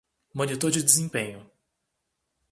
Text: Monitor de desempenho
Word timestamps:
Monitor 0.33 0.71
de 0.71 0.81
desempenho 0.81 1.47